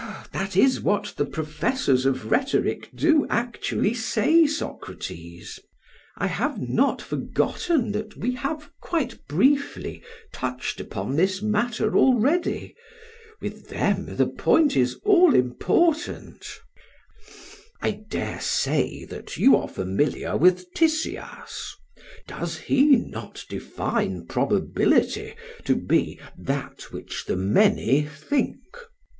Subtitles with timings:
[0.01, 5.59] PHAEDRUS: That is what the professors of rhetoric do actually say, Socrates.
[6.17, 10.01] I have not forgotten that we have quite briefly
[10.33, 12.73] touched upon this matter already;
[13.41, 16.45] with them the point is all important.
[16.45, 21.75] SOCRATES: I dare say that you are familiar with Tisias.
[22.27, 28.57] Does he not define probability to be that which the many think?